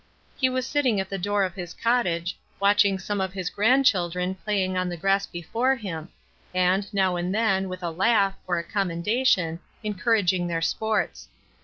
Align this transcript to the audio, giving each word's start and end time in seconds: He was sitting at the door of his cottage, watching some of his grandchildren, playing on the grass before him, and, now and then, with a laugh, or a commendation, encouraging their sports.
He 0.35 0.49
was 0.49 0.65
sitting 0.65 0.99
at 0.99 1.11
the 1.11 1.19
door 1.19 1.43
of 1.43 1.53
his 1.53 1.75
cottage, 1.75 2.35
watching 2.59 2.97
some 2.97 3.21
of 3.21 3.33
his 3.33 3.51
grandchildren, 3.51 4.33
playing 4.33 4.75
on 4.75 4.89
the 4.89 4.97
grass 4.97 5.27
before 5.27 5.75
him, 5.75 6.09
and, 6.55 6.91
now 6.91 7.17
and 7.17 7.35
then, 7.35 7.69
with 7.69 7.83
a 7.83 7.91
laugh, 7.91 8.33
or 8.47 8.57
a 8.57 8.63
commendation, 8.63 9.59
encouraging 9.83 10.47
their 10.47 10.59
sports. 10.59 11.27